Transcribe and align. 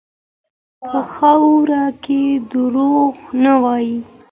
په 0.89 0.99
خاوره 1.13 1.85
کې 2.03 2.21
دروغ 2.51 3.15
نه 3.43 3.53
وي. 3.63 3.91